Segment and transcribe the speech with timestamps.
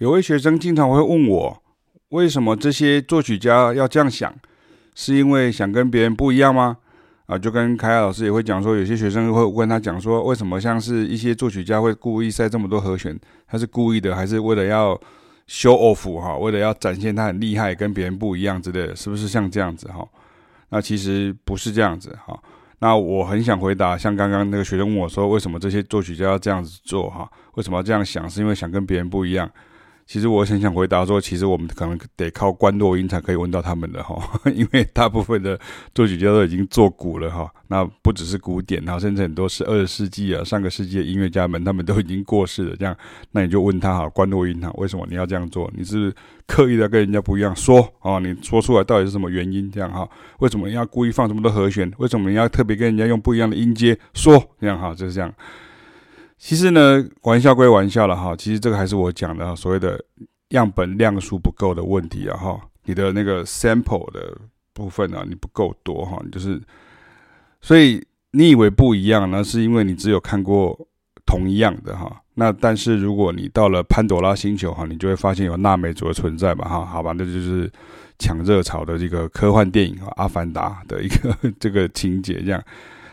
[0.00, 1.62] 有位学生经常会问我，
[2.08, 4.34] 为什么这些作曲家要这样想？
[4.94, 6.78] 是因为想跟别人不一样吗？
[7.26, 13.14] 啊，就跟凯亚老师也会讲说，有些学生会问他讲说，为什么像是一些作曲家会故意塞这么多和弦？
[13.46, 14.98] 他是故意的，还是为了要
[15.46, 16.34] show off 哈？
[16.34, 20.02] 为了要展现他很厉害，跟别人不一样之类的，是不是像这样子哈？
[20.70, 22.34] 那其实不是这样子哈。
[22.78, 27.30] 那我很想回答，像刚刚那个学生问我说，为什么这些作曲家要这样子做哈？
[27.56, 28.26] 为什么要这样想？
[28.30, 29.48] 是因为想跟别人不一样。
[30.10, 34.20] 其实我很想回答说，其实我们可能得靠观落音才可以问到他们的哈，
[34.52, 35.56] 因为大部分的
[35.94, 37.48] 作曲家都已经做古了哈。
[37.68, 42.74] 那不只是古典哈，甚至很多是二十世纪啊、上个世纪的音乐家们，他们都已经过世了。
[42.74, 42.96] 这样，
[43.30, 45.70] 那你就问他哈，观落阴哈，为什么你要这样做？
[45.76, 46.12] 你是
[46.44, 48.18] 刻意的跟人家不一样说啊？
[48.18, 49.70] 你说出来到底是什么原因？
[49.70, 50.08] 这样哈，
[50.40, 51.88] 为什么你要故意放这么多和弦？
[51.98, 54.42] 为什么你要特别跟人家用不一样的音阶说？
[54.60, 55.32] 这样哈，就是这样。
[56.42, 60.02] 其实呢，玩笑归玩笑了哈，其实这个还是我讲的所谓的
[60.48, 64.34] 样本量数不够的问题啊哈，你的那个 sample 的
[64.72, 66.58] 部分啊，你不够多哈，就是，
[67.60, 70.74] 所以你以为不一样呢，是因为你只有看过
[71.26, 77.70] 同一样的哈，那但是如果你到了潘朵拉星球哈，你就会发现有纳美族的存在嘛哈，好吧，那就是
[78.18, 82.64] 抢热潮的这个科幻电影《阿凡达》的一个 这个情节这样。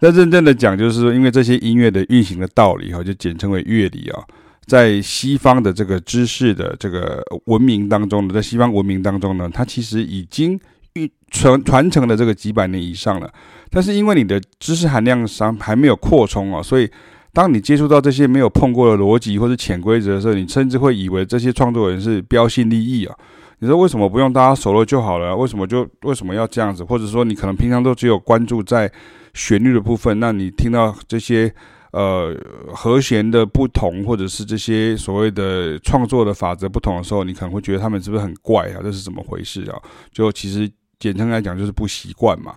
[0.00, 4.22] 那认真的讲，就是说，因为这些音乐的运行的道理哈，就简称为乐理啊，
[4.66, 10.58] 在西方的这个知识的这个文明当中呢，在西方文明当中呢，它其实已经
[10.94, 13.30] 传传传承了这个几百年以上了。
[13.70, 16.90] 但是因为你的知识含量上还没有扩充啊，所以
[17.32, 23.14] 当你接触到这些没有碰过的逻辑或者潜规则的时候，你甚至会以为这些创作人是标新立异啊。
[23.60, 25.36] 你说为什么不用大家熟了就好了？
[25.36, 26.82] 为什么就为什么要这样子？
[26.82, 28.90] 或者说你可能平常都只有关注在
[29.34, 31.54] 旋律的部分，那你听到这些
[31.92, 32.34] 呃
[32.68, 38.80] 和弦的不同，或者是这些所谓的创作的法则不同的时候，你可能会觉得他们是不是很怪啊？
[38.82, 39.78] 这是怎么回事啊？
[40.10, 42.54] 就其实简称来讲就是不习惯嘛。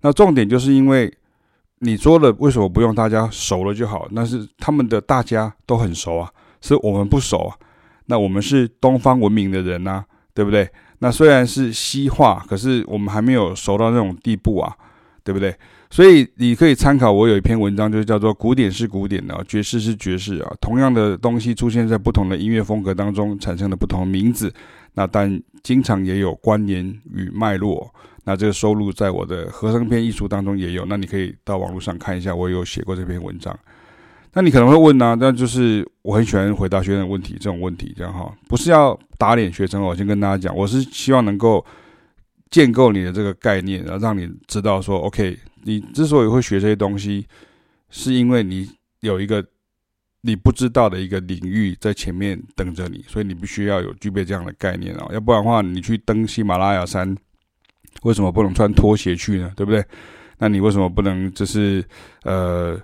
[0.00, 1.12] 那重点就是因为
[1.78, 4.08] 你说了为什么不用大家熟了就好？
[4.10, 6.28] 那是他们的大家都很熟啊，
[6.60, 7.54] 是我们不熟啊。
[8.06, 10.04] 那我们是东方文明的人呐，
[10.34, 10.68] 对不对？
[10.98, 14.74] 那虽然是西化，可是我们还没有熟到那种地步啊，
[15.24, 15.54] 对不对？
[15.90, 20.52] 所以你可以参考我有一篇文章，就是叫做“古典是古典的，爵士是爵士啊”。
[20.60, 24.52] 同样的东西出现在不同的音乐风格当中，产生了不同名字。
[24.94, 27.92] 那但经常也有关联与脉络。
[28.24, 30.84] 那这个收录在我的和声篇艺术当中也有。
[30.84, 33.58] 那你可以到网络上看一下，我有写过这篇文章。
[34.32, 35.16] 那你可能会问呢、啊？
[35.18, 39.82] 那就是我很喜欢回答学生的问题，这种问题这样哈，不是要打脸学生。
[39.82, 41.64] 我先跟大家讲，我是希望能够
[42.50, 45.38] 建构你的这个概念，然后让你知道说，OK。
[45.64, 47.26] 你之所以会学这些东西，
[47.90, 48.66] 是因为你
[49.00, 49.44] 有一个
[50.22, 57.14] 你不知道的一个领域在前面等着你，所以你必须要有具备这样的概念哦，要不然的话，你去登喜马拉雅山，
[58.04, 59.52] 为什么不能穿拖鞋去呢？
[59.54, 59.84] 对不对？
[60.38, 61.84] 那你为什么不能就是
[62.22, 62.80] 呃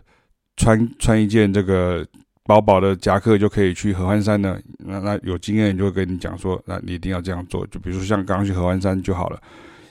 [0.56, 2.06] 穿穿一件这个
[2.44, 4.59] 薄薄的夹克就可以去合欢山呢？
[4.78, 9.41] 那那有经验就会跟你讲说，那你一定要这样做，就比如说像刚刚去合欢山就好了。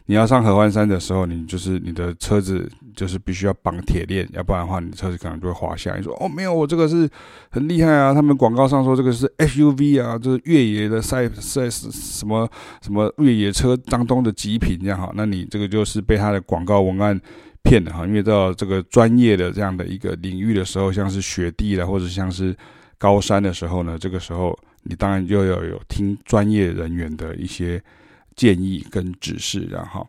[0.07, 5.95] 你要上合欢山的时候，你就是你的车子就是必须要绑铁链，要不然的话，你的车子可能就会滑下。
[5.95, 7.09] 你说哦，没有，我这个是
[7.49, 8.13] 很厉害啊！
[8.13, 12.47] 他们广告上说这个是 SUV 啊，就是越野的赛赛什么
[12.83, 15.11] 什么越野车当中的极品这样哈。
[15.15, 17.19] 那你这个就是被他的广告文案
[17.65, 18.07] 骗的哈。
[18.07, 22.55] 因为到这个专业的这样的一个领域的时候，像是雪地啦，或者像是
[22.97, 27.81] 高山的时候呢，这个时候你当然就要有听专业人员的一些。
[28.37, 30.05] 建议跟指示，然后，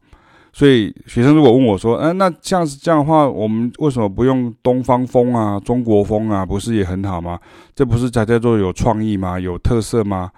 [0.53, 6.45] 所以学生如果问我说：“嗯、那这样子这样的话，我们为什么不用东方风啊、中国风啊？
[6.45, 7.39] 不是也很好吗？
[7.73, 9.39] 这不是才叫做有创意吗？
[9.39, 10.29] 有特色吗？”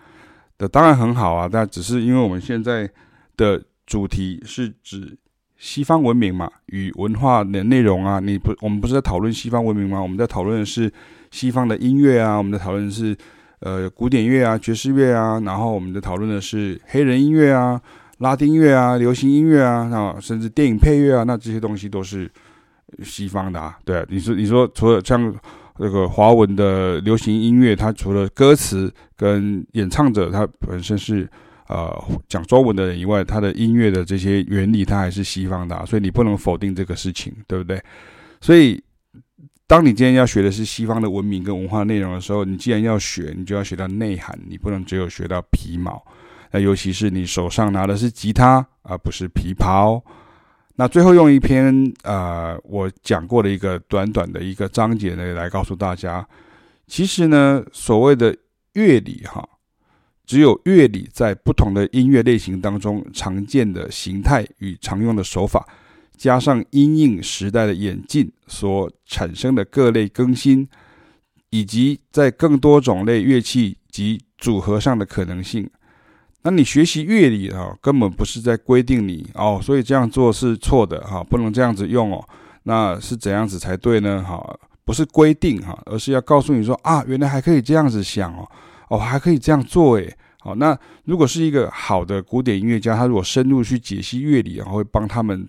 [0.59, 2.87] 的当然很好啊，但只是因为我们现在
[3.39, 5.17] 的主题是指
[5.59, 8.19] 西方文明嘛，与文化的内容啊。
[8.19, 10.01] 你不，我们不是在讨论西方文明吗？
[10.01, 10.91] 我们在讨论的是
[11.31, 13.15] 西方的音乐啊，我们在讨论的是。
[13.61, 17.83] 呃，古典乐啊，爵士乐啊，然后我们在讨论的是黑人音乐啊、
[18.19, 22.31] 拉丁乐啊、流行音乐啊，那甚至电影配乐啊，那这些东西都是
[23.03, 23.77] 西方的啊。
[23.85, 25.35] 对，你说，你说除了像
[25.77, 31.29] 这个华文的流行音乐，它除了歌词跟演唱者他本身是
[31.69, 37.83] 呃讲中文的人以外，他的音乐的这些原理，他还是西方的，所以你不能否定这个事情，对不对？
[38.41, 38.83] 所以。
[39.71, 46.03] 当你今天要学的是西方的文明跟文化内容的时候，你既然要学，你就要学到内涵，你不能只有学到皮毛。
[46.53, 50.01] 那尤其是你手上拿的是吉他，而不是琵琶。
[50.77, 56.27] 那最后用一篇呃我讲过的一个短短的一个章节呢，来告诉大家，
[56.87, 58.35] 其实呢，所谓的
[58.73, 59.47] 乐理哈，
[60.29, 65.67] 只有乐理在不同的音乐类型当中常见的形态与常用的手法，
[66.19, 70.69] 加上音应时代的演进所产生的各类更新，
[71.49, 75.67] 以及在更多种类乐器及组合上的可能性。
[76.43, 82.23] 那你学习乐理啊，根本不是在规定你哦，所以这样做是错的哈，不能这样子用哦。
[82.65, 84.23] 那是怎样子才对呢？
[84.23, 84.39] 哈，
[84.85, 88.47] 不是规定哈，而是要告诉你说啊，原来还可以这样子想哦，
[88.89, 90.17] 哦，还可以这样做诶。
[90.41, 95.49] 好，那如果是一个好的古典音乐家，他如果深入去解析乐理，然后会帮他们。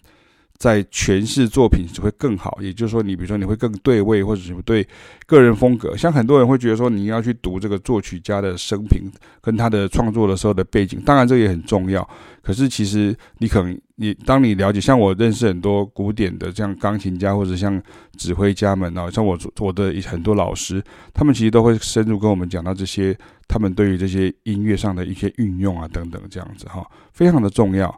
[0.60, 4.86] 在诠释作品只会更好，也就是说，你比如说你会更对位，或者什么对
[5.26, 5.96] 个人风格。
[5.96, 9.10] 像很多人会觉得说，你要去读这个作曲家的生平
[9.40, 12.08] 跟他的创作的时候的背景，当然这也很重要。
[12.42, 17.82] 可是其实你可能你当你了解，像我认识很多古典的像钢琴家或者像
[18.18, 20.84] 指挥家们啊，像我我的很多老师，
[21.14, 23.18] 他们其实都会深入跟我们讲到这些，
[23.48, 27.90] 他们对于这些音乐上的一些运用啊等等这样子哈，非常的重要。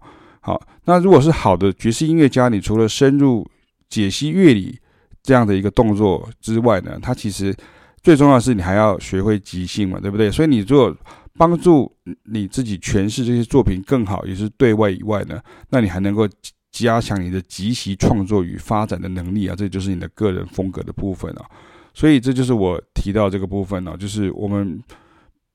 [0.43, 3.47] 好，那如果是好的爵士音乐家，你除了深入
[3.87, 4.75] 解析乐理
[5.21, 7.55] 这样的一个动作之外呢，他其实
[8.01, 10.31] 最重要的是你还要学会即兴嘛，对不对？
[10.31, 10.97] 所以你如果
[11.37, 15.39] 帮助你自己诠释这些作品更好，也是对外以外呢，
[15.69, 16.27] 那你还能够
[16.71, 21.45] 加强你的即席创作与发展的能力啊，这就是你的个人风格的部分啊。
[21.93, 24.81] 所以这就是我提到这个部分呢，就是我们。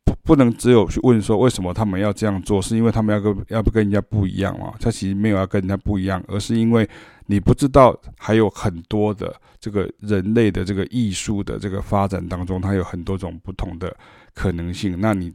[0.06, 4.72] 不不能只有去问说为什么他们要这样做，是因为他们要跟要不跟人家不一样吗？
[4.80, 6.88] 他其实没有要跟人家不一样，而是因为
[7.26, 13.94] 你不知道还有很多的这个人类的这个艺术的这个发展当中，它有很多种不同的
[14.32, 14.96] 可能性。
[15.00, 15.32] 那你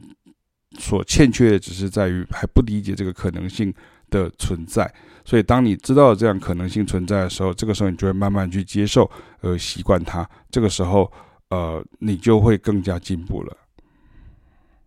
[0.78, 3.72] 所欠缺的只是在于还不理解这个可能性
[4.08, 4.90] 的存在。
[5.24, 9.08] 所以当你知道这样可能性存在的时候，这个时候你就会慢慢去接受，
[9.42, 10.28] 而习惯它。
[10.50, 11.12] 这个时候，
[11.50, 13.56] 呃，你就会更加进步了。